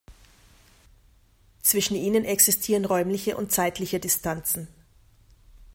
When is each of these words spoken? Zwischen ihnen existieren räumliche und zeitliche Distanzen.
Zwischen 1.61 1.95
ihnen 1.95 2.25
existieren 2.25 2.85
räumliche 2.85 3.37
und 3.37 3.51
zeitliche 3.51 3.99
Distanzen. 3.99 4.67